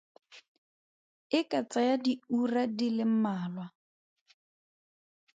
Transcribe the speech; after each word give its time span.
E 1.37 1.39
ka 1.49 1.59
tsaya 1.69 1.95
diura 2.05 2.63
di 2.77 2.87
le 2.97 3.05
mmalwa. 3.11 3.65